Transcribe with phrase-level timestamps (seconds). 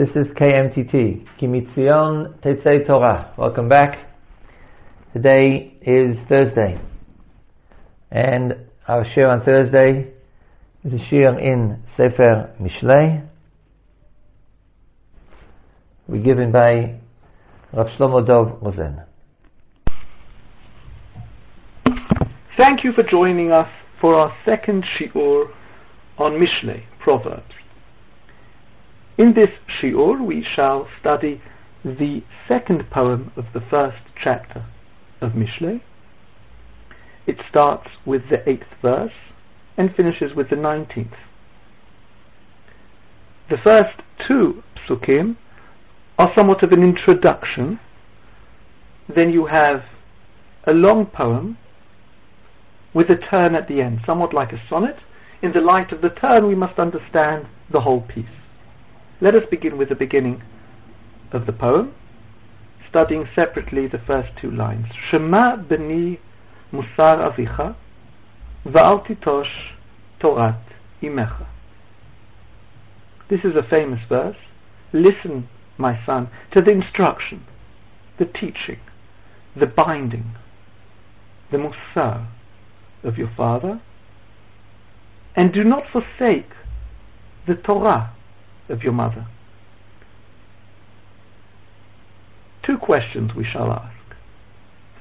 [0.00, 3.34] This is KMTT, Ki MiTzion Tetzei Torah.
[3.36, 3.98] Welcome back.
[5.12, 6.80] Today is Thursday,
[8.10, 8.56] and
[8.88, 10.10] our share on Thursday
[10.84, 13.28] is a shiur in Sefer Mishlei,
[16.08, 16.98] We're given by
[17.74, 19.02] Rav Shlomo Dov Rosen.
[22.56, 23.68] Thank you for joining us
[24.00, 25.50] for our second shiur
[26.16, 27.52] on Mishlei, Proverbs.
[29.20, 31.42] In this shiur, we shall study
[31.84, 34.64] the second poem of the first chapter
[35.20, 35.82] of Mishlei.
[37.26, 39.12] It starts with the eighth verse
[39.76, 41.18] and finishes with the nineteenth.
[43.50, 43.96] The first
[44.26, 45.36] two psukim
[46.18, 47.78] are somewhat of an introduction.
[49.14, 49.84] Then you have
[50.64, 51.58] a long poem
[52.94, 54.96] with a turn at the end, somewhat like a sonnet.
[55.42, 58.24] In the light of the turn, we must understand the whole piece.
[59.22, 60.42] Let us begin with the beginning
[61.30, 61.94] of the poem,
[62.88, 64.86] studying separately the first two lines.
[65.10, 66.18] Shema beni
[66.72, 67.76] musar avicha
[68.64, 69.72] va'al titosh
[70.20, 70.62] torat
[71.02, 71.46] imecha.
[73.28, 74.38] This is a famous verse.
[74.94, 77.44] Listen, my son, to the instruction,
[78.18, 78.80] the teaching,
[79.54, 80.34] the binding,
[81.52, 82.26] the musar
[83.04, 83.82] of your father,
[85.36, 86.50] and do not forsake
[87.46, 88.14] the Torah
[88.70, 89.26] of your mother?
[92.64, 93.96] Two questions we shall ask.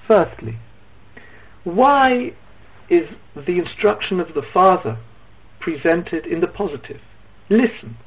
[0.08, 0.58] Firstly,
[1.64, 2.34] why
[2.90, 4.98] is the instruction of the father
[5.60, 7.02] presented in the positive?
[7.50, 7.98] Listen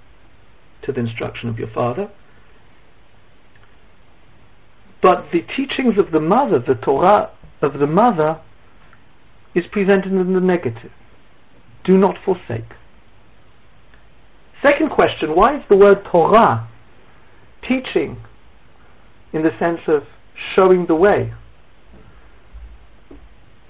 [0.83, 2.11] to the instruction of your father.
[5.01, 8.41] But the teachings of the mother, the Torah of the mother,
[9.55, 10.93] is presented in the negative.
[11.85, 12.73] Do not forsake.
[14.63, 16.69] Second question, why is the word Torah,
[17.67, 18.17] teaching,
[19.33, 20.05] in the sense of
[20.55, 21.33] showing the way,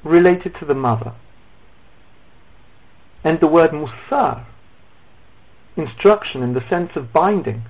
[0.05, 1.15] related to the mother?
[3.25, 4.45] And the word Musar,
[5.77, 7.63] instruction in the sense of binding,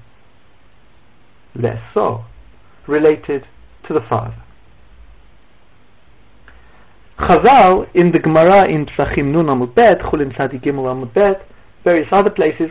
[1.55, 2.25] leso,
[2.89, 3.47] related
[3.87, 4.43] to the father.
[7.19, 11.47] Chazal in the Gemara in Psachim Nun Amud Bet, Chulin Tzadi Gimel Amud Bet,
[11.85, 12.71] various other places,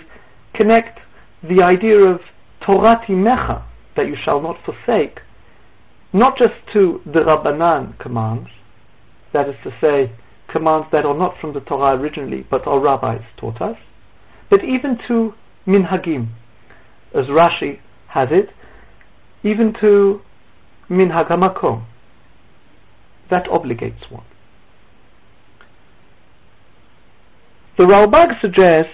[0.53, 0.99] connect
[1.43, 2.21] the idea of
[2.61, 3.63] Torah Mecha,
[3.95, 5.19] that you shall not forsake,
[6.13, 8.49] not just to the Rabbanan commands,
[9.33, 10.11] that is to say,
[10.47, 13.77] commands that are not from the Torah originally, but our rabbis taught us,
[14.49, 15.33] but even to
[15.65, 16.29] Minhagim,
[17.13, 18.49] as Rashi has it,
[19.43, 20.21] even to
[20.89, 21.85] Minhag HaMakom,
[23.29, 24.25] that obligates one.
[27.77, 28.91] The Ralbag suggests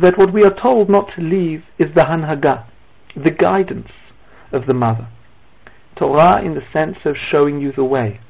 [0.00, 2.66] that what we are told not to leave is the Hanhaga,
[3.16, 3.90] the guidance
[4.52, 5.08] of the mother.
[5.96, 8.20] Torah in the sense of showing you the way.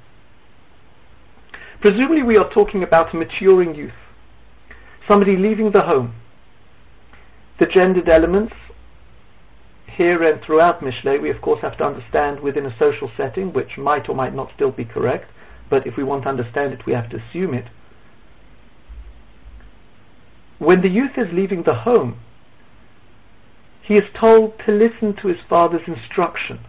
[1.81, 3.93] Presumably we are talking about a maturing youth,
[5.09, 6.15] somebody leaving the home.
[7.59, 8.55] The gendered elements
[9.87, 13.79] here and throughout Mishlei, we of course have to understand within a social setting, which
[13.79, 15.31] might or might not still be correct,
[15.71, 17.67] but if we want to understand it, we have to assume it.
[20.59, 22.21] When the youth is leaving the home,
[23.83, 26.61] he is told to listen to his father's instruction.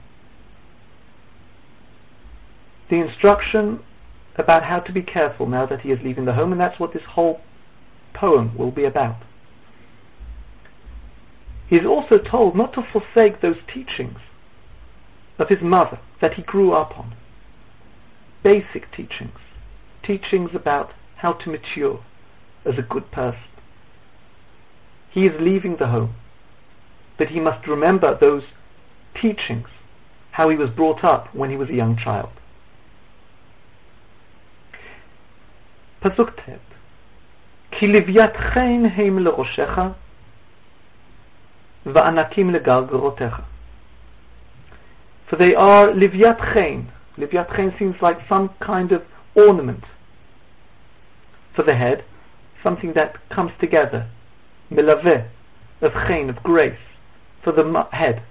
[2.90, 3.80] The instruction
[4.36, 6.94] about how to be careful now that he is leaving the home, and that's what
[6.94, 7.42] this whole
[8.14, 9.24] poem will be about.
[11.68, 14.20] He is also told not to forsake those teachings
[15.38, 17.16] of his mother that he grew up on.
[18.44, 19.40] Basic teachings.
[20.04, 22.04] Teachings about how to mature
[22.66, 23.42] as a good person
[25.11, 26.15] He is leaving the home.
[27.19, 28.45] But he must remember those
[29.15, 29.69] teachings,
[30.33, 32.31] how he was brought up when he was a young child.
[36.01, 36.59] פסוק ט'
[37.71, 39.81] כי לוויית חן הם לראשך
[41.87, 43.41] וענקים לגרגרותיך.
[45.29, 46.91] For they are livyat chen.
[47.17, 49.03] Livyat chen seems like some kind of
[49.35, 49.85] ornament
[51.55, 52.05] for the head,
[52.63, 54.07] something that comes together
[54.72, 55.30] melaveh,
[55.82, 56.80] of chen, of grace,
[57.44, 58.24] for the head,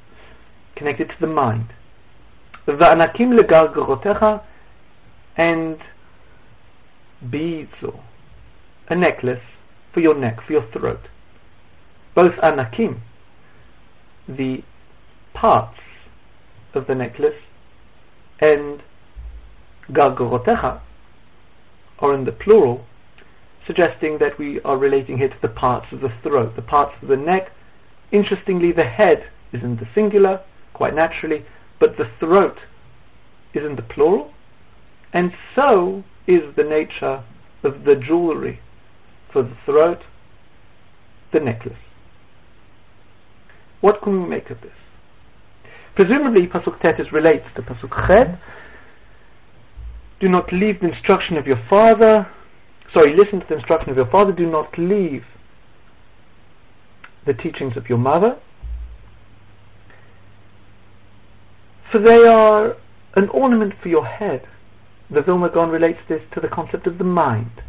[0.75, 1.73] connected to the mind.
[2.67, 4.43] Va'anakim legargarotecha,
[5.37, 5.79] and
[7.31, 7.73] beads
[8.89, 9.43] a necklace
[9.93, 11.09] for your neck, for your throat.
[12.15, 13.03] Both anakim,
[14.29, 14.63] the
[15.35, 15.79] parts
[16.75, 17.41] of the necklace,
[18.41, 18.83] and
[19.91, 20.81] gargarotecha
[21.99, 22.85] are in the plural,
[23.67, 27.09] suggesting that we are relating here to the parts of the throat, the parts of
[27.09, 27.51] the neck
[28.13, 30.41] Interestingly, the head is in the singular,
[30.75, 31.45] quite naturally,
[31.81, 32.59] but the throat
[33.55, 34.33] is in the plural,
[35.13, 37.25] and so is the nature
[37.63, 38.61] of the jewelry
[39.33, 40.03] for the throat,
[41.33, 41.79] the necklace.
[43.81, 44.73] What can we make of this?
[45.95, 48.39] Presumably, Pasuk Tet relates to Pasuk Chet.
[50.21, 52.29] Do not leave the instruction of your father.
[52.93, 54.33] Sorry, listen to the instruction of your father.
[54.33, 55.25] Do not leave
[57.27, 58.39] the teachings of your mother.
[61.91, 62.77] For they are
[63.15, 64.47] an ornament for your head.
[65.11, 67.63] The Vilna Gaon relates this to the concept of the mind.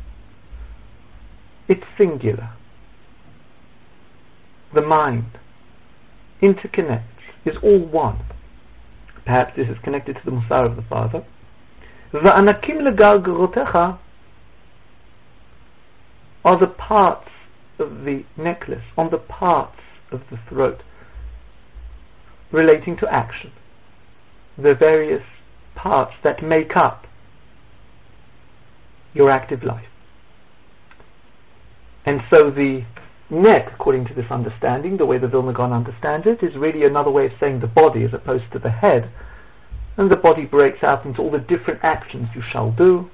[1.67, 2.51] It's singular.
[4.73, 5.37] The mind
[6.41, 7.03] interconnects,
[7.45, 8.19] is all one.
[9.25, 11.25] Perhaps this is connected to the Musar of the father.
[16.47, 17.29] Are the parts
[17.77, 19.81] of the necklace, on the parts
[20.13, 20.81] of the throat,
[22.53, 23.51] relating to action.
[24.57, 25.23] The various
[25.75, 27.05] parts that make up
[29.13, 29.89] your active life.
[32.05, 32.85] And so the
[33.29, 37.11] neck, according to this understanding, the way the Vilna Gaon understands it, is really another
[37.11, 39.11] way of saying the body as opposed to the head.
[39.97, 43.11] And the body breaks out into all the different actions you shall do.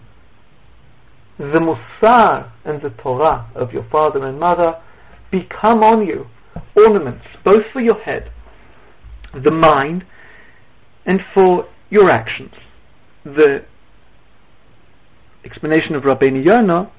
[1.38, 4.80] The Musar and the Torah of your father and mother
[5.32, 6.28] become on you
[6.76, 8.32] ornaments, both for your head,
[9.34, 10.06] the mind,
[11.06, 12.54] and for your actions.
[13.24, 13.66] The
[15.44, 16.92] explanation of Rabbeinu Yonah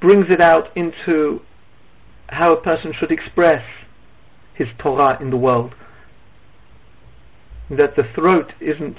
[0.00, 1.40] brings it out into
[2.28, 3.62] how a person should express
[4.54, 5.74] his Torah in the world.
[7.70, 8.96] That the throat isn't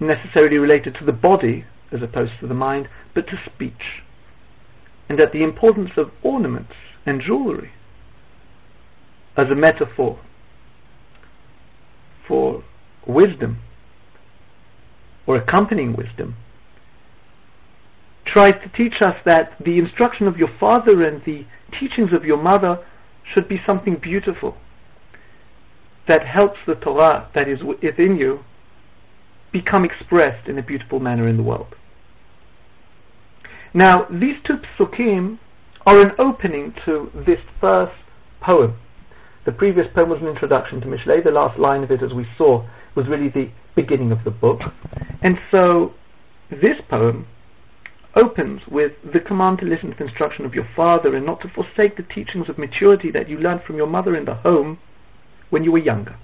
[0.00, 4.02] necessarily related to the body as opposed to the mind, but to speech.
[5.08, 6.72] And at the importance of ornaments
[7.04, 7.70] and jewelry
[9.36, 10.18] as a metaphor
[12.26, 12.64] for
[13.06, 13.58] wisdom
[15.26, 16.34] or accompanying wisdom
[18.24, 21.46] tries to teach us that the instruction of your father and the
[21.78, 22.84] teachings of your mother
[23.24, 24.56] should be something beautiful
[26.08, 28.40] that helps the Torah that is within you
[29.56, 31.74] become expressed in a beautiful manner in the world.
[33.72, 35.38] Now, these two psukim
[35.86, 37.96] are an opening to this first
[38.42, 38.76] poem.
[39.46, 41.24] The previous poem was an introduction to Mishlei.
[41.24, 44.60] The last line of it, as we saw, was really the beginning of the book.
[45.22, 45.94] And so,
[46.50, 47.26] this poem
[48.14, 51.48] opens with the command to listen to the instruction of your father and not to
[51.48, 54.78] forsake the teachings of maturity that you learned from your mother in the home
[55.48, 56.16] when you were younger.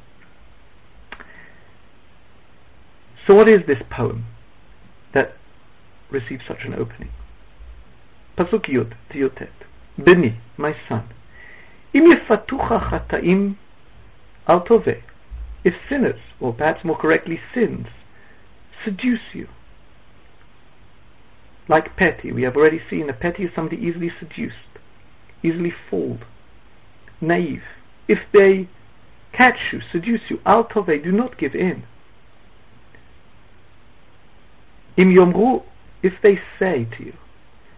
[3.27, 4.27] So, what is this poem
[5.15, 5.37] that
[6.11, 7.11] receives such an opening?
[8.39, 9.51] Yud, Tiyotet.
[10.03, 11.09] Beni, my son,
[11.93, 13.57] im yefatucha chataim
[14.49, 14.65] al
[15.65, 17.87] If sinners, or perhaps more correctly sins,
[18.85, 19.49] seduce you,
[21.69, 24.57] like petty, we have already seen that petty is somebody easily seduced,
[25.43, 26.25] easily fooled,
[27.21, 27.63] naive.
[28.09, 28.69] If they
[29.33, 31.85] catch you, seduce you, al tove, do not give in.
[34.97, 35.63] Im yomru,
[36.03, 37.15] if they say to you,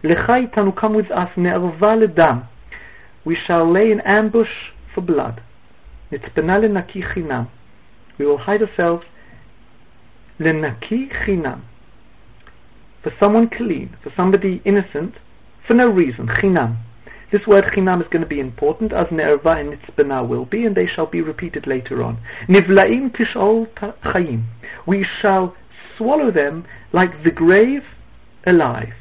[0.03, 2.47] lecha itanu, come with us, ne'arva ledam,
[3.23, 5.41] we shall lay in ambush for blood.
[6.11, 7.49] Nitzpena lenaki chinam.
[8.17, 9.05] We will hide ourselves
[10.39, 11.61] lenaki chinam
[13.05, 15.13] for someone clean, for somebody innocent,
[15.67, 16.75] for no reason, chinam.
[17.31, 20.75] This word chinam is going to be important, as ne'erva and nitzpena will be, and
[20.75, 22.17] they shall be repeated later on.
[22.49, 23.67] Nivlaim tishol
[24.01, 24.45] chayim.
[24.87, 25.55] We shall
[25.97, 27.83] swallow them like the grave
[28.45, 28.93] alive.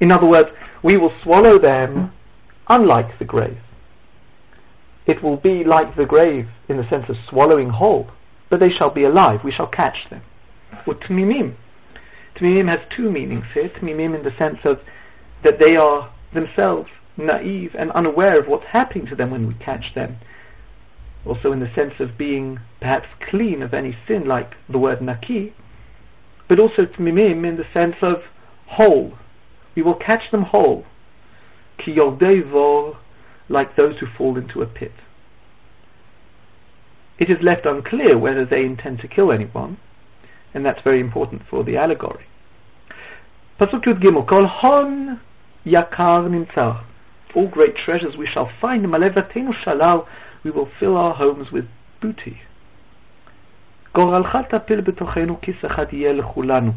[0.00, 0.50] In other words,
[0.82, 2.12] we will swallow them
[2.68, 3.58] unlike the grave.
[5.06, 8.10] It will be like the grave in the sense of swallowing whole,
[8.50, 9.40] but they shall be alive.
[9.44, 10.22] We shall catch them.
[10.86, 11.54] Utmimim.
[12.36, 13.68] Tmimim has two meanings here.
[13.68, 14.80] Tmimim in the sense of
[15.42, 19.94] that they are themselves naive and unaware of what's happening to them when we catch
[19.94, 20.16] them.
[21.26, 25.52] Also in the sense of being perhaps clean of any sin, like the word naki,
[26.48, 28.22] but also tmimim in the sense of
[28.66, 29.18] whole.
[29.74, 30.84] We will catch them whole.
[31.78, 31.98] Ki
[33.48, 34.92] like those who fall into a pit.
[37.18, 39.78] It is left unclear whether they intend to kill anyone,
[40.52, 42.26] and that's very important for the allegory.
[43.60, 45.20] Pasuk Yud Gimel, Kol Hon
[45.64, 46.84] Yakar Nimtzar.
[47.34, 48.84] All great treasures we shall find.
[48.84, 50.06] Malevatenu Shalal,
[50.43, 51.65] we will fill our homes with
[52.01, 52.35] booty.
[53.95, 56.71] גורלך תפיל בתוכנו כיס אחד יהיה לכולנו.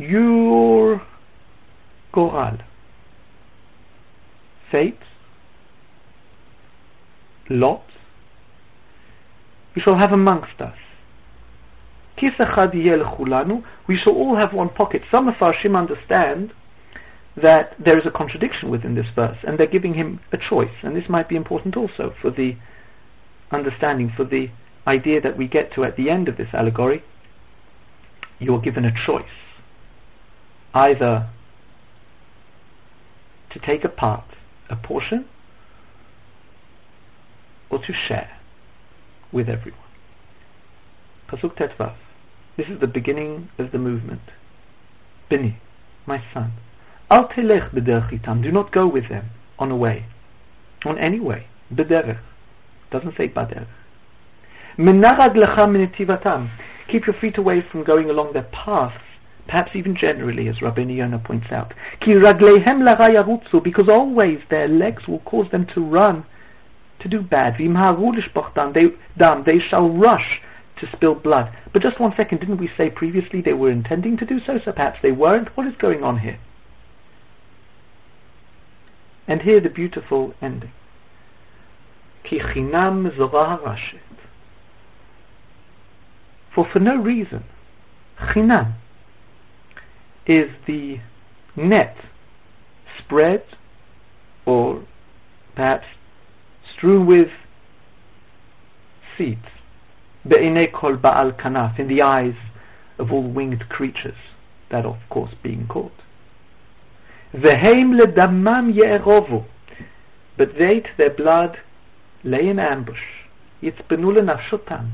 [0.00, 0.98] Your
[2.12, 2.56] גורל.
[4.72, 5.04] Fate
[7.50, 7.82] lot,
[9.74, 10.76] we shall have amongst us.
[12.20, 12.30] We
[13.96, 15.02] shall all have one pocket.
[15.10, 16.52] Some of our Shim understand
[17.35, 20.73] that there is a contradiction within this verse, and they're giving him a choice.
[20.83, 22.55] And this might be important also for the
[23.51, 24.49] understanding, for the
[24.85, 27.03] idea that we get to at the end of this allegory.
[28.39, 29.25] You're given a choice.
[30.73, 31.29] Either
[33.51, 34.25] to take a part,
[34.69, 35.25] a portion,
[37.69, 38.37] or to share
[39.31, 39.79] with everyone.
[41.27, 41.95] Pasuk Tetvav.
[42.57, 44.21] This is the beginning of the movement.
[45.29, 45.57] Bini,
[46.05, 46.53] my son.
[47.13, 49.25] Al telech b'derech Do not go with them
[49.59, 50.07] on a way,
[50.83, 51.45] on any way.
[51.71, 52.19] B'derech.
[52.89, 53.67] Doesn't say baderech.
[54.79, 56.49] Menarag lecha minetivatam.
[56.87, 58.97] Keep your feet away from going along their paths,
[59.45, 61.75] perhaps even generally, as Rabbi Yonah points out.
[61.99, 66.25] Ki raglehem yarutzu, because always their legs will cause them to run,
[66.99, 67.57] to do bad.
[67.59, 68.87] They,
[69.45, 70.41] they shall rush
[70.77, 71.55] to spill blood.
[71.71, 74.71] But just one second, didn't we say previously they were intending to do so, so
[74.71, 75.55] perhaps they weren't?
[75.55, 76.39] What is going on here?
[79.27, 80.71] And here the beautiful ending.
[82.23, 83.09] Ki chinam
[86.53, 87.43] For for no reason,
[88.19, 88.75] chinam
[90.25, 90.99] is the
[91.55, 91.97] net
[92.97, 93.43] spread
[94.45, 94.83] or
[95.55, 95.87] perhaps
[96.75, 97.29] strewn with
[99.17, 99.47] seeds
[100.25, 102.35] Be'inei kol ba'al kanaf, in the eyes
[102.97, 104.15] of all winged creatures,
[104.69, 105.91] that of course being caught.
[107.33, 109.45] Veheim ledamam ye'erovu,
[110.37, 111.57] but they to their blood
[112.23, 113.01] lay in ambush.
[113.61, 114.91] Yitzpenu lenafshotam.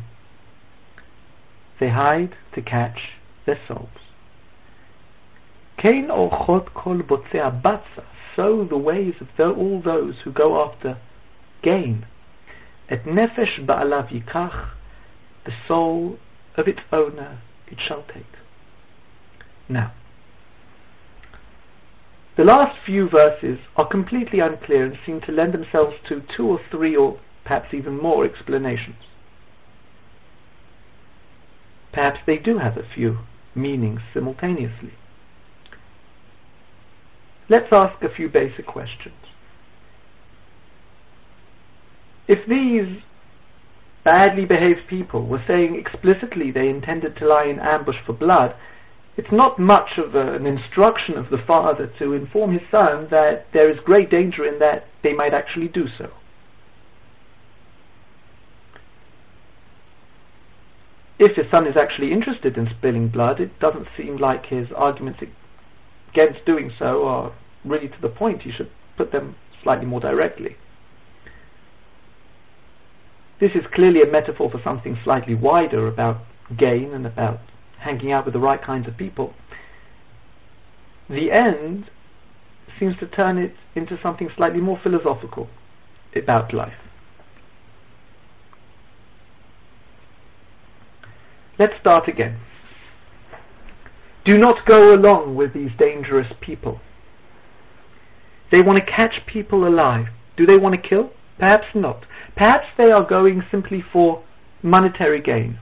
[1.79, 3.13] They hide to catch
[3.46, 3.89] their souls.
[5.77, 8.05] Kain orchot kol botzea batza,
[8.36, 10.98] so the ways of all those who go after
[11.62, 12.05] gain.
[12.89, 14.72] Et nefesh ba'alav yikach,
[15.46, 16.17] the soul
[16.55, 18.25] of its owner it shall take.
[19.67, 19.93] Now,
[22.39, 26.62] the last few verses are completely unclear and seem to lend themselves to two or
[26.72, 28.96] three or perhaps even more explanations.
[31.91, 33.17] Perhaps they do have a few
[33.53, 34.93] meanings simultaneously.
[37.50, 39.15] Let's ask a few basic questions.
[42.25, 43.01] If these
[44.05, 48.55] badly behaved people were saying explicitly they intended to lie in ambush for blood,
[49.19, 53.47] it's not much of a, an instruction of the father to inform his son that
[53.51, 56.09] there is great danger in that they might actually do so.
[61.19, 65.21] If his son is actually interested in spilling blood, it doesn't seem like his arguments
[66.13, 67.33] against doing so are
[67.65, 68.43] really to the point.
[68.43, 70.55] He should put them slightly more directly.
[73.41, 76.21] This is clearly a metaphor for something slightly wider about
[76.55, 77.41] gain and about
[77.79, 79.33] hanging out with the right kinds of people.
[81.09, 81.89] The end
[82.79, 85.48] seems to turn it into something slightly more philosophical
[86.15, 86.74] about life.
[91.57, 92.39] Let's start again.
[94.24, 96.79] Do not go along with these dangerous people.
[98.51, 100.07] They want to catch people alive.
[100.38, 101.12] Do they want to kill?
[101.38, 102.05] Perhaps not.
[102.36, 104.24] Perhaps they are going simply for
[104.62, 105.59] monetary gain.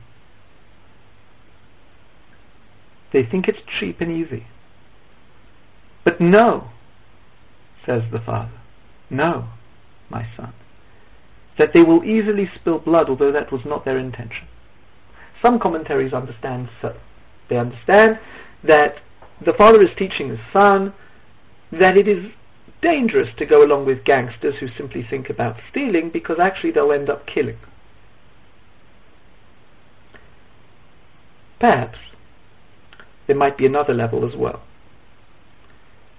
[3.13, 4.45] They think it's cheap and easy.
[6.03, 6.69] But no,
[7.85, 8.51] says the father,
[9.09, 9.49] no,
[10.09, 10.53] my son,
[11.57, 14.47] that they will easily spill blood, although that was not their intention.
[15.41, 16.95] Some commentaries understand so.
[17.49, 18.19] They understand
[18.63, 18.95] that
[19.43, 20.93] the father is teaching his son
[21.71, 22.31] that it is
[22.81, 27.09] dangerous to go along with gangsters who simply think about stealing because actually they'll end
[27.09, 27.57] up killing.
[31.59, 31.97] Perhaps
[33.27, 34.63] there might be another level as well.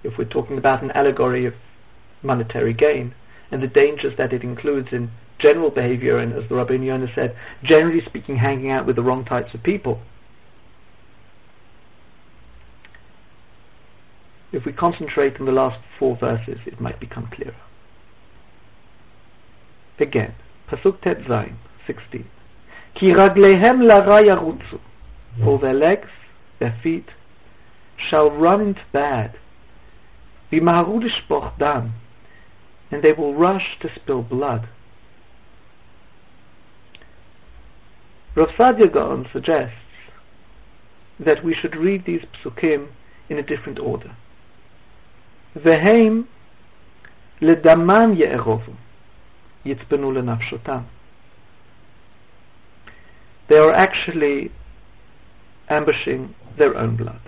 [0.03, 1.53] If we're talking about an allegory of
[2.23, 3.13] monetary gain
[3.51, 7.35] and the dangers that it includes in general behavior and, as the Rabbi Yonah said,
[7.63, 10.01] generally speaking, hanging out with the wrong types of people,
[14.51, 17.55] If we concentrate on the last four verses, it might become clearer.
[19.99, 20.33] Again,
[20.67, 22.25] Pasuk Tet Zayin, 16.
[22.95, 24.79] Ki raglehem lara yarutzu.
[25.43, 26.09] For their legs,
[26.59, 27.09] their feet,
[27.97, 29.37] shall run into bad,
[30.51, 31.93] dam,
[32.91, 34.69] and they will rush to spill blood.
[38.35, 39.75] Rav Saadia Gaon suggests
[41.19, 42.89] that we should read these psukim
[43.27, 44.15] in a different order.
[45.55, 46.27] Veheim
[47.41, 48.75] ledamam ye'erovu
[49.65, 50.85] yitzpenu lenafshotam.
[53.49, 54.51] They are actually
[55.67, 57.21] ambushing their own blood.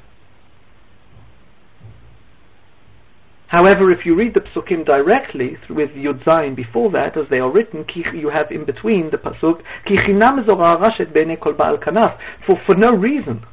[3.51, 7.51] However, if you read the psukim directly with Yud Zayin before that, as they are
[7.51, 12.95] written, you have in between the pasuk, Ki chinam kol ba'al kanaf, for, for no
[12.95, 13.45] reason,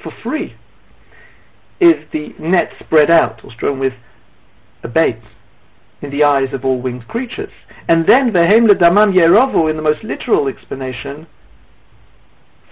[0.00, 0.54] for free,
[1.80, 3.94] is the net spread out or strewn with
[4.84, 5.18] a bait
[6.00, 7.50] in the eyes of all winged creatures.
[7.88, 11.26] And then vehem ledamam yerovu, in the most literal explanation,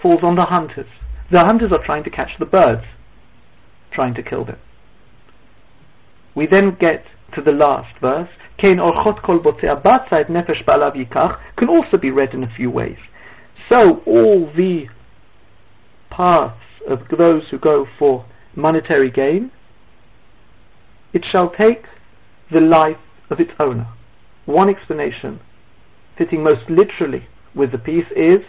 [0.03, 0.89] falls on the hunters.
[1.31, 2.83] The hunters are trying to catch the birds,
[3.91, 4.59] trying to kill them.
[6.35, 8.29] We then get to the last verse.
[8.57, 12.97] Kein orchot kol nefesh yikach can also be read in a few ways.
[13.69, 14.87] So all the
[16.09, 19.51] paths of those who go for monetary gain,
[21.13, 21.85] it shall take
[22.51, 22.97] the life
[23.29, 23.87] of its owner.
[24.45, 25.39] One explanation,
[26.17, 28.41] fitting most literally with the piece, is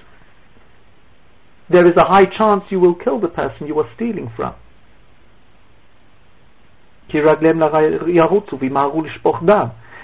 [1.70, 4.54] there is a high chance you will kill the person you are stealing from.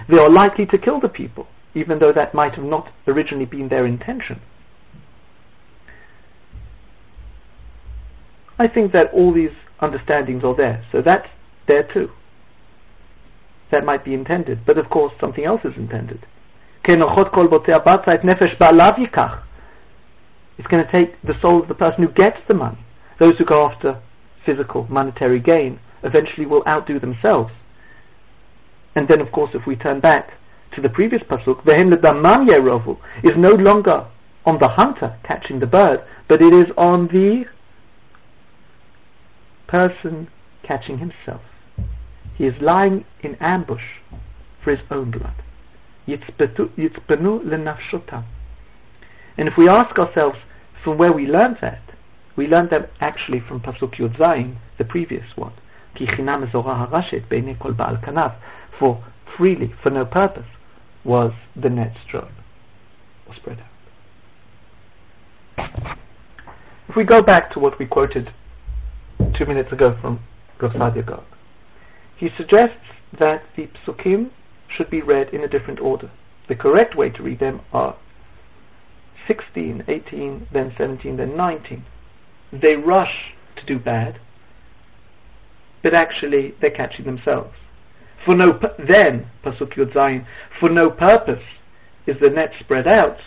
[0.08, 3.68] They are likely to kill the people, even though that might have not originally been
[3.68, 4.40] their intention.
[8.58, 9.50] I think that all these
[9.80, 11.28] understandings are there, so that's
[11.66, 12.10] there too.
[13.70, 16.26] That might be intended, but of course something else is intended.
[20.60, 22.76] It's going to take the soul of the person who gets the money.
[23.18, 24.02] Those who go after
[24.44, 27.50] physical, monetary gain eventually will outdo themselves.
[28.94, 30.34] And then, of course, if we turn back
[30.74, 34.06] to the previous pasuk, vehem ledamam yerovu is no longer
[34.44, 37.46] on the hunter catching the bird, but it is on the
[39.66, 40.28] person
[40.62, 41.40] catching himself.
[42.34, 43.96] He is lying in ambush
[44.62, 45.42] for his own blood.
[46.06, 48.26] Yitzpenu lenafshotam.
[49.38, 50.36] And if we ask ourselves
[50.82, 51.82] from where we learned that,
[52.36, 55.52] we learned that actually from Pasuk Yud Zayin, the previous one.
[55.94, 57.98] Ki chinam harashet beinei kol baal.
[58.78, 59.04] For
[59.36, 60.46] freely, for no purpose,
[61.04, 62.30] was the net stroke,
[63.26, 63.58] or spread
[65.58, 65.96] out.
[66.88, 68.32] If we go back to what we quoted
[69.34, 70.20] two minutes ago from
[70.60, 71.24] Rav Gog,
[72.16, 72.76] he suggests
[73.18, 74.30] that the psukim
[74.68, 76.10] should be read in a different order.
[76.48, 77.96] The correct way to read them are
[79.26, 81.84] 16, 18, then 17, then 19.
[82.52, 84.20] They rush to do bad,
[85.82, 87.54] but actually they're catching themselves.
[88.24, 90.26] For no then pasuk zayin,
[90.58, 91.42] for no purpose
[92.06, 93.18] is the net spread out.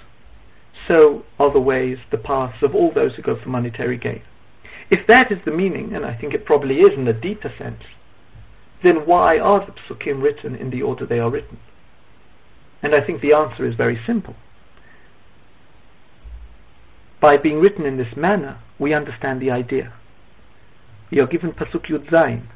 [0.87, 4.21] So are the ways, the paths of all those who go for monetary gain.
[4.89, 7.83] If that is the meaning, and I think it probably is in a deeper sense,
[8.83, 11.59] then why are the psukim written in the order they are written?
[12.81, 14.35] And I think the answer is very simple.
[17.23, 19.93] By being written in this manner, we understand the idea.
[21.09, 22.47] We are given Pasuk Yud Zayin,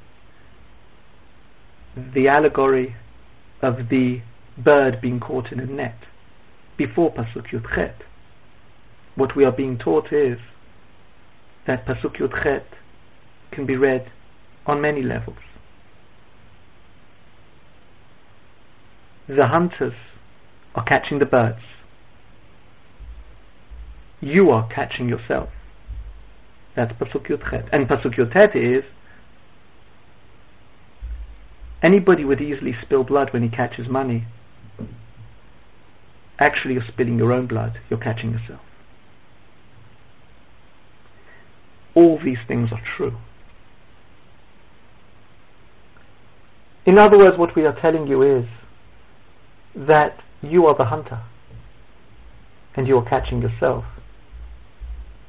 [1.95, 2.97] the allegory
[3.61, 4.23] of the
[4.57, 5.95] bird being caught in a net,
[6.75, 8.03] before Pasuk Yud Chet.
[9.15, 10.37] What we are being taught is
[11.65, 12.67] that Pasuk Yud Chet
[13.51, 14.11] can be read
[14.65, 15.37] on many levels.
[19.29, 19.93] The hunters
[20.75, 21.61] are catching the birds.
[24.19, 25.49] You are catching yourself.
[26.75, 28.83] That's Pasuk Yud And Pasuk Yud is
[31.81, 34.25] anybody would easily spill blood when he catches money.
[36.39, 37.79] Actually, you're spilling your own blood.
[37.89, 38.61] You're catching yourself.
[41.95, 43.17] All these things are true.
[46.85, 48.45] In other words, what we are telling you is
[49.75, 51.21] that you are the hunter
[52.75, 53.83] and you are catching yourself.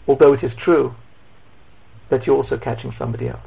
[0.09, 0.95] Although it is true
[2.11, 3.47] that you're also catching somebody else.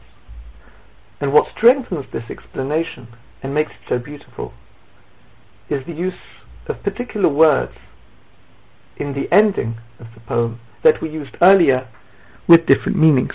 [1.20, 3.08] And what strengthens this explanation
[3.42, 4.54] and makes it so beautiful
[5.70, 6.14] is the use
[6.68, 7.74] of particular words
[8.98, 11.88] in the ending of the poem that we used earlier
[12.48, 13.34] with different meanings.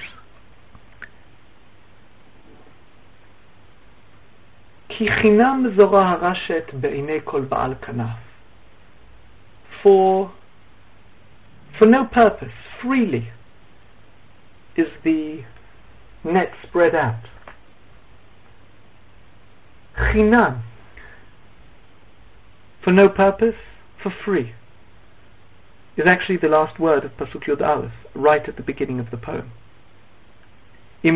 [9.83, 10.33] For,
[11.79, 13.31] for no purpose, freely,
[14.77, 15.45] is the
[16.25, 17.25] net spread out.
[19.97, 20.63] Chinam,
[22.83, 23.57] for no purpose,
[24.03, 24.55] for free,
[25.97, 29.17] is actually the last word of Pasuk Yod Aleph, right at the beginning of the
[29.17, 29.51] poem.
[31.03, 31.11] We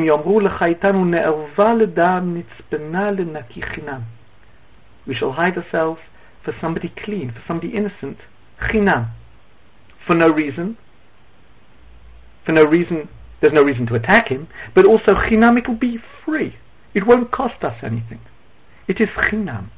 [5.15, 6.01] shall hide ourselves
[6.45, 8.19] for somebody clean, for somebody innocent,
[8.61, 9.11] chinam,
[10.07, 10.77] for no reason.
[12.45, 13.09] For no reason,
[13.41, 16.57] there's no reason to attack him, but also chinam, it will be free.
[16.95, 18.21] It won't cost us anything.
[18.89, 19.71] It is chinam.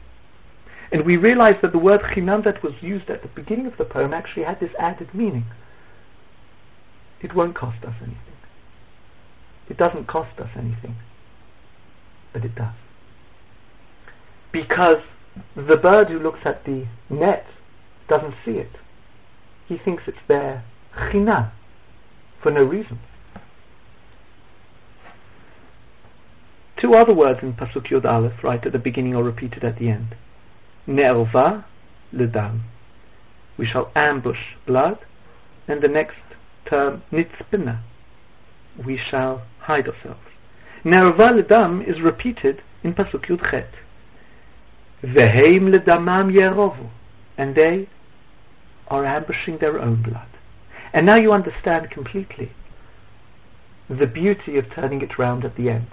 [0.91, 3.85] And we realize that the word chinam that was used at the beginning of the
[3.85, 5.47] poem actually had this added meaning.
[7.21, 8.19] It won't cost us anything.
[9.69, 10.97] It doesn't cost us anything,
[12.33, 12.75] but it does.
[14.53, 14.99] Because
[15.55, 17.47] the bird who looks at the net
[18.09, 18.71] doesn't see it.
[19.73, 21.51] He thinks it's there china,
[22.43, 22.99] for no reason.
[26.77, 29.89] Two other words in Pasuk Yod Aleph, right at the beginning or repeated at the
[29.89, 30.15] end.
[30.87, 31.65] Ne'erva
[32.13, 32.65] ledam.
[33.57, 34.99] We shall ambush blood.
[35.67, 36.19] And the next
[36.67, 37.81] term, nitzpina.
[38.85, 40.29] We shall hide ourselves.
[40.85, 43.71] Ne'erva ledam is repeated in Pasuk Yud Chet.
[45.03, 46.91] Veheim ledamam yerovu.
[47.39, 47.89] And they
[48.89, 50.29] are ambushing their own blood.
[50.93, 52.53] And now you understand completely
[53.89, 55.89] the beauty of turning it round at the end.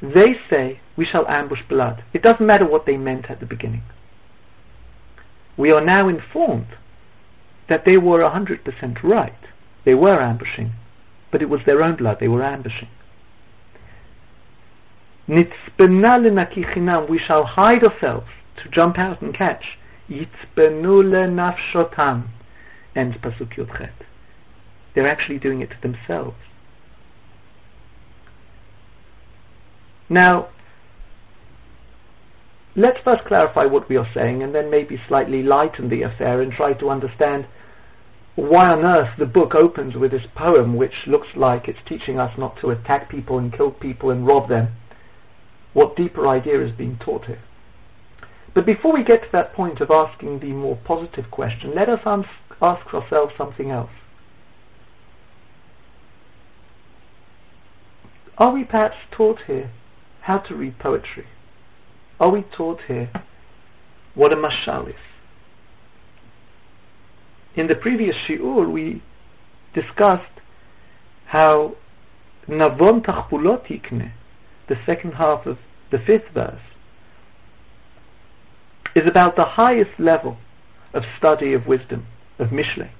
[0.00, 2.02] They say, we shall ambush blood.
[2.12, 3.82] It doesn't matter what they meant at the beginning.
[5.56, 6.76] We are now informed
[7.68, 9.32] that they were 100% right.
[9.84, 10.72] They were ambushing,
[11.30, 12.88] but it was their own blood they were ambushing.
[15.28, 15.48] We
[17.18, 18.26] shall hide ourselves
[18.62, 19.78] to jump out and catch.
[20.08, 22.28] Yitzpenu lenafshotam,
[22.94, 23.92] ends Pasuk Yudchet.
[24.94, 26.36] They're actually doing it to themselves.
[30.08, 30.48] Now,
[32.76, 36.52] let's first clarify what we are saying and then maybe slightly lighten the affair and
[36.52, 37.46] try to understand
[38.34, 42.36] why on earth the book opens with this poem which looks like it's teaching us
[42.38, 44.68] not to attack people and kill people and rob them.
[45.72, 47.42] What deeper idea is being taught here?
[48.54, 52.00] But before we get to that point of asking the more positive question, let us
[52.60, 53.90] ask ourselves something else.
[58.36, 59.70] Are we perhaps taught here
[60.22, 61.26] how to read poetry?
[62.20, 63.10] Are we taught here
[64.14, 64.94] what a mashal is?
[67.54, 69.02] In the previous shiur, we
[69.74, 70.40] discussed
[71.26, 71.76] how
[72.48, 74.12] Navon Tachbulot Yikne,
[74.68, 75.58] the second half of
[75.90, 76.60] the fifth verse,
[78.94, 80.36] is about the highest level
[80.92, 82.06] of study of wisdom,
[82.38, 82.90] of Mishle.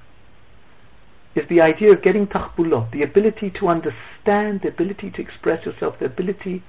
[1.34, 5.98] Is the idea of getting tachbulot, the ability to understand, the ability to express yourself,
[5.98, 6.62] the ability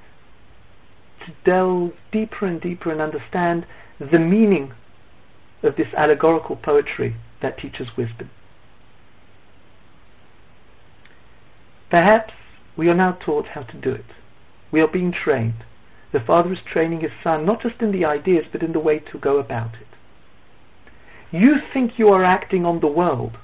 [1.26, 3.66] to delve deeper and deeper and understand
[4.00, 4.74] the meaning
[5.62, 8.30] of this allegorical poetry that teaches wisdom.
[11.90, 12.34] Perhaps
[12.76, 14.06] we are now taught how to do it.
[14.72, 15.64] We are being trained.
[16.14, 19.00] The father is training his son not just in the ideas but in the way
[19.00, 19.88] to go about it.
[21.32, 23.38] You think you are acting on the world.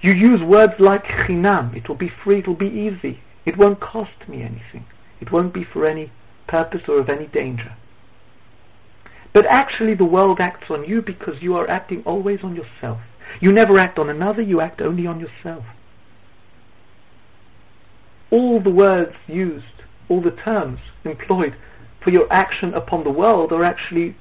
[0.00, 1.76] You use words like chinam.
[1.76, 3.20] It will be free, it will be easy.
[3.44, 4.86] It won't cost me anything.
[5.20, 6.12] It won't be for any
[6.46, 7.74] purpose or of any danger.
[9.34, 13.00] But actually, the world acts on you because you are acting always on yourself.
[13.40, 15.64] You never act on another, you act only on yourself.
[18.30, 21.56] All the words used, all the terms employed
[22.02, 24.16] for your action upon the world are actually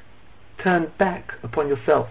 [0.62, 2.10] turned back upon yourself.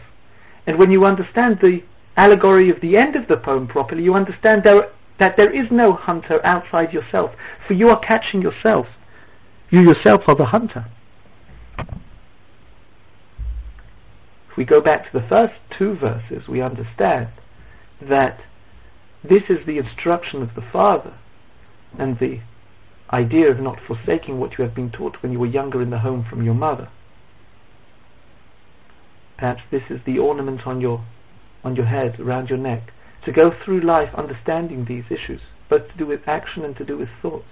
[0.67, 1.83] And when you understand the
[2.17, 5.93] allegory of the end of the poem properly, you understand there that there is no
[5.93, 7.33] hunter outside yourself,
[7.67, 8.87] for you are catching yourself.
[9.71, 10.87] You yourself are the hunter.
[14.51, 17.29] If we go back to the first two verses, we understand
[18.01, 18.41] that
[19.29, 21.15] this is the instruction of the Father
[21.99, 22.41] and the
[23.13, 25.99] idea of not forsaking what you have been taught when you were younger in the
[25.99, 26.89] home from your mother.
[29.37, 31.05] Perhaps this is the ornament on your
[31.65, 32.93] on your head, around your neck,
[33.25, 35.41] to go through life understanding these issues,
[35.71, 37.45] both to do with action and to do with thought.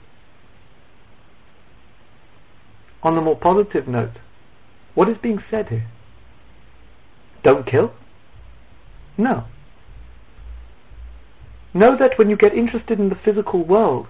[3.02, 4.18] On the more positive note,
[4.94, 5.88] what is being said here?
[7.42, 7.92] Don't kill?
[9.16, 9.44] No.
[11.74, 14.06] Know that when you get interested in the physical world,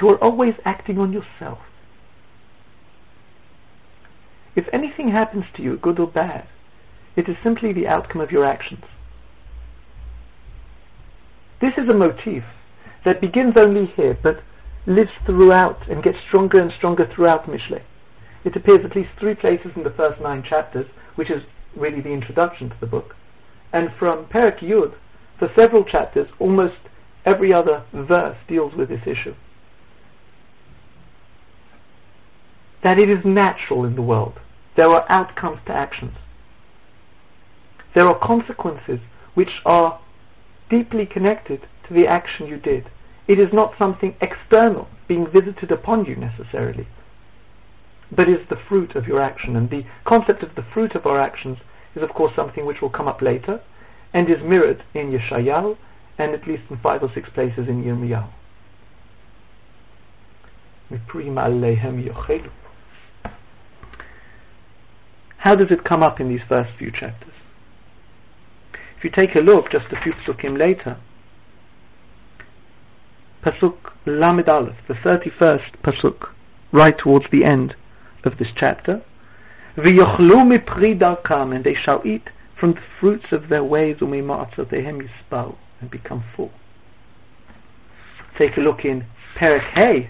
[0.00, 1.58] you are always acting on yourself.
[4.56, 6.46] If anything happens to you, good or bad,
[7.16, 8.84] it is simply the outcome of your actions.
[11.60, 12.44] This is a motif
[13.04, 14.42] that begins only here, but
[14.86, 17.82] lives throughout and gets stronger and stronger throughout Mishle.
[18.44, 21.42] It appears at least three places in the first nine chapters, which is
[21.74, 23.16] really the introduction to the book.
[23.72, 24.94] And from Perak Yud,
[25.38, 26.76] for several chapters, almost
[27.24, 29.34] every other verse deals with this issue.
[32.84, 34.38] That it is natural in the world
[34.76, 36.16] there are outcomes to actions.
[37.94, 39.00] There are consequences
[39.34, 40.00] which are
[40.68, 42.90] deeply connected to the action you did.
[43.28, 46.88] It is not something external being visited upon you necessarily,
[48.10, 49.54] but is the fruit of your action.
[49.56, 51.58] And the concept of the fruit of our actions
[51.94, 53.60] is, of course, something which will come up later
[54.12, 55.76] and is mirrored in Yeshayahu
[56.18, 58.30] and at least in five or six places in Yirmiyahu.
[65.44, 67.34] How does it come up in these first few chapters?
[68.96, 70.96] If you take a look just a few psukim later,
[73.44, 73.76] Pasuk
[74.06, 76.30] Lamed Aleph, the 31st Pasuk,
[76.72, 77.76] right towards the end
[78.24, 79.02] of this chapter,
[79.76, 85.56] V'yochlu mipri darkam, and they shall eat from the fruits of their ways, umima'atzotehem yispau,
[85.78, 86.52] and become full.
[88.38, 89.04] Take a look in
[89.36, 90.08] Perek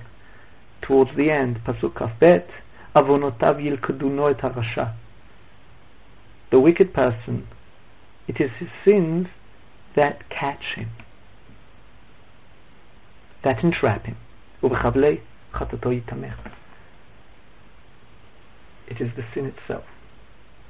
[0.80, 2.46] towards the end, Pasuk Kafbet,
[2.94, 4.94] Avonotav yilkaduno et harasha.
[6.50, 7.48] The wicked person,
[8.28, 9.28] it is his sins
[9.96, 10.90] that catch him
[13.44, 14.16] that entrap him.
[14.62, 14.70] It
[19.00, 19.84] is the sin itself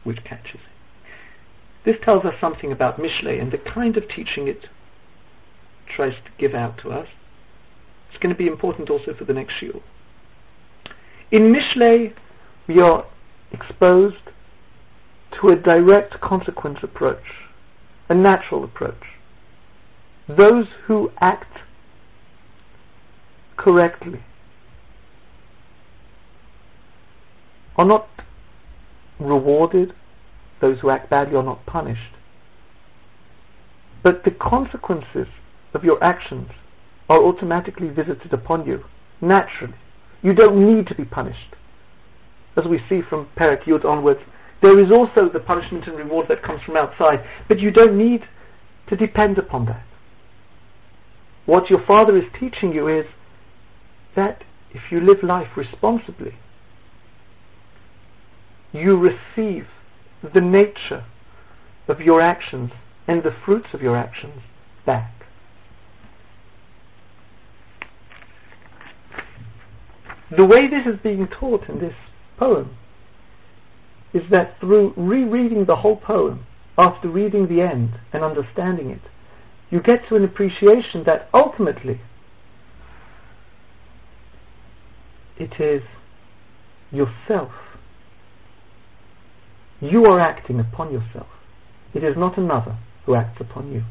[0.02, 0.70] which catches him.
[1.84, 4.68] This tells us something about Mishle and the kind of teaching it
[5.94, 7.08] tries to give out to us.
[8.10, 9.80] It's going to be important also for the next shiur.
[11.30, 12.12] In Mishle,
[12.66, 13.06] we are
[13.52, 14.30] exposed
[15.40, 17.25] to a direct consequence approach,
[18.09, 19.03] a natural approach.
[20.29, 21.61] Those who act
[23.57, 24.20] correctly
[27.77, 28.09] are not
[29.18, 29.94] rewarded,
[30.61, 32.14] those who act badly are not punished.
[34.03, 35.29] But the consequences
[35.73, 36.51] of your actions
[37.09, 38.85] are automatically visited upon you,
[39.20, 39.75] naturally.
[40.23, 41.55] You don't need to be punished.
[42.57, 44.20] As we see from Perek Yud onwards,
[44.64, 48.27] there is also the punishment and reward that comes from outside, but you don't need
[48.88, 49.85] to depend upon that.
[51.44, 53.05] What your father is teaching you is
[54.16, 56.37] that if you live life responsibly,
[58.72, 59.66] you receive
[60.33, 61.05] the nature
[61.87, 62.70] of your actions
[63.07, 64.40] and the fruits of your actions
[64.87, 65.12] back.
[70.35, 71.94] The way this is being taught in this
[72.38, 72.79] poem
[74.14, 76.46] is that through rereading the whole poem,
[76.79, 79.03] after reading the end and understanding it,
[79.70, 82.00] you get to an appreciation that ultimately
[85.37, 85.83] it is
[86.92, 87.50] yourself.
[89.81, 91.27] You are acting upon yourself.
[91.92, 93.83] It is not another who acts upon you.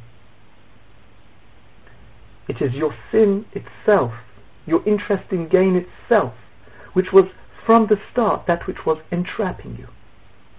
[2.48, 4.14] It is your sin itself,
[4.66, 6.34] your interest in gain itself,
[6.94, 7.26] which was
[7.66, 9.88] from the start that which was entrapping you.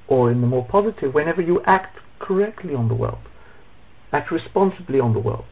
[0.06, 3.28] Or in the more positive, whenever you act correctly on the world,
[4.12, 5.46] act responsibly on the world,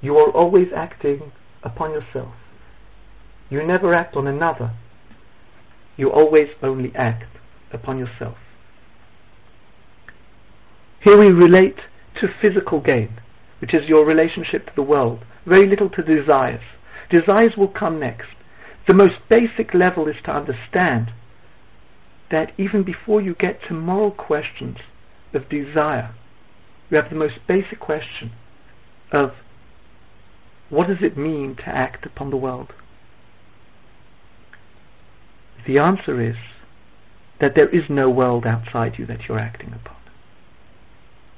[0.00, 1.32] you are always acting
[1.62, 2.34] upon yourself.
[3.50, 4.72] You never act on another.
[5.96, 7.24] You always only act
[7.72, 8.36] upon yourself.
[11.00, 11.80] Here we relate
[12.20, 13.20] to physical gain,
[13.60, 16.62] which is your relationship to the world, very little to desires.
[17.10, 18.28] Desires will come next.
[18.86, 21.12] The most basic level is to understand
[22.30, 24.78] that even before you get to moral questions
[25.32, 26.14] of desire,
[26.90, 28.32] you have the most basic question
[29.12, 29.32] of
[30.68, 32.72] what does it mean to act upon the world?
[35.66, 36.36] The answer is
[37.40, 39.96] that there is no world outside you that you're acting upon.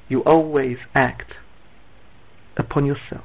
[0.08, 1.34] You always act
[2.56, 3.24] upon yourself.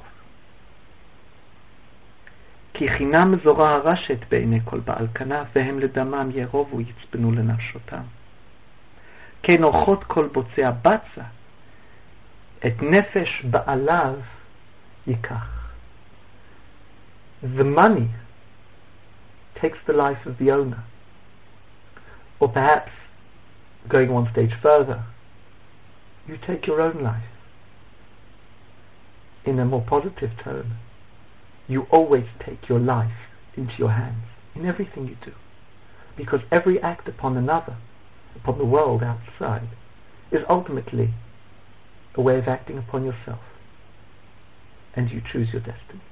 [2.73, 8.01] כי חינם זורה הרשת בעיני כל בעל כנף, והם לדמם ירובו יצפנו לנפשותם.
[9.43, 11.23] כן אורחות כל בוצע בצע,
[12.67, 14.15] את נפש בעליו
[15.07, 15.71] ייקח.
[17.43, 18.09] The money
[19.55, 20.83] takes the life of the owner.
[22.39, 22.91] Or perhaps,
[23.87, 25.03] going one stage further,
[26.27, 27.31] you take your own life.
[29.45, 30.75] In a more positive tone,
[31.68, 33.12] you always take your life
[33.56, 34.24] into your hands
[34.54, 35.32] in everything you do.
[36.16, 37.76] Because every act upon another,
[38.36, 39.68] upon the world outside,
[40.30, 41.12] is ultimately
[42.14, 43.40] a way of acting upon yourself.
[44.94, 46.02] And you choose your destiny.